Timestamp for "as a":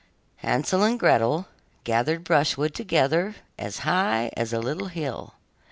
4.35-4.57